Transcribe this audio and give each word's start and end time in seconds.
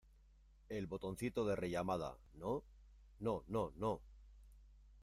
el 0.69 0.87
botoncito 0.87 1.45
de 1.45 1.55
rellamada,¿ 1.55 2.17
no? 2.33 2.63
no, 3.19 3.43
no, 3.45 3.71
no... 3.75 4.01